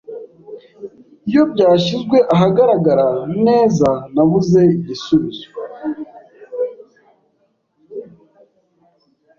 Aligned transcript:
Iyo 1.29 1.43
byashyizwe 1.51 2.17
ahagaragara 2.33 3.07
neza, 3.45 3.89
nabuze 4.13 4.61
igisubizo. 4.77 5.47